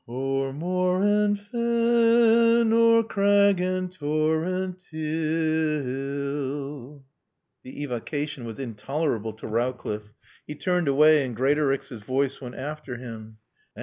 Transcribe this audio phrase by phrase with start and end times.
[0.07, 7.05] "'O'er moor and fen o'er crag and torrent ti ill'"
[7.63, 10.11] The evocation was intolerable to Rowcliffe.
[10.47, 13.37] He turned away and Greatorex's voice went after him.